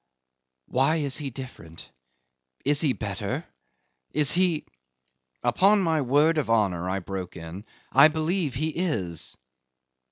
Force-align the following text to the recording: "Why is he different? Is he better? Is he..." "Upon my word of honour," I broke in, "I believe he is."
"Why 0.65 0.95
is 0.95 1.17
he 1.17 1.29
different? 1.29 1.91
Is 2.65 2.81
he 2.81 2.91
better? 2.93 3.45
Is 4.09 4.31
he..." 4.31 4.65
"Upon 5.43 5.79
my 5.79 6.01
word 6.01 6.39
of 6.39 6.49
honour," 6.49 6.89
I 6.89 6.97
broke 6.97 7.37
in, 7.37 7.65
"I 7.91 8.07
believe 8.07 8.55
he 8.55 8.69
is." 8.69 9.37